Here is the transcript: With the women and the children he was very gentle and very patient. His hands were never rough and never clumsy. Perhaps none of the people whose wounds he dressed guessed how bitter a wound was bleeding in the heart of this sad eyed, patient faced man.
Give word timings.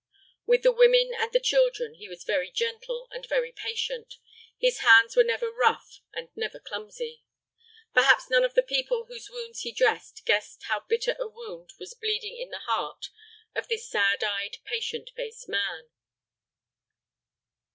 With 0.47 0.63
the 0.63 0.71
women 0.71 1.11
and 1.13 1.31
the 1.31 1.39
children 1.39 1.93
he 1.93 2.09
was 2.09 2.23
very 2.23 2.49
gentle 2.49 3.07
and 3.11 3.23
very 3.23 3.51
patient. 3.51 4.15
His 4.57 4.79
hands 4.79 5.15
were 5.15 5.23
never 5.23 5.51
rough 5.51 5.99
and 6.11 6.27
never 6.35 6.57
clumsy. 6.57 7.21
Perhaps 7.93 8.27
none 8.27 8.43
of 8.43 8.55
the 8.55 8.63
people 8.63 9.05
whose 9.05 9.29
wounds 9.29 9.59
he 9.61 9.71
dressed 9.71 10.25
guessed 10.25 10.63
how 10.63 10.79
bitter 10.89 11.15
a 11.19 11.27
wound 11.27 11.73
was 11.79 11.93
bleeding 11.93 12.35
in 12.35 12.49
the 12.49 12.65
heart 12.65 13.09
of 13.53 13.67
this 13.67 13.87
sad 13.87 14.23
eyed, 14.23 14.57
patient 14.65 15.11
faced 15.11 15.47
man. 15.47 15.91